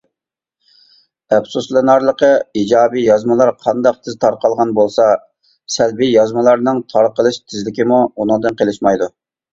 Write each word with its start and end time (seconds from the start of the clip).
ئەپسۇسلىنارلىقى، 1.35 2.29
ئىجابىي 2.61 3.05
يازمىلار 3.09 3.51
قانداق 3.67 3.99
تېز 4.07 4.17
تارقالغان 4.25 4.73
بولسا، 4.79 5.07
سەلبىي 5.77 6.13
يازمىلارنىڭ 6.15 6.83
تارقىلىش 6.95 7.39
تېزلىكىمۇ 7.45 8.01
ئۇنىڭدىن 8.09 8.63
قېلىشمايدۇ. 8.63 9.15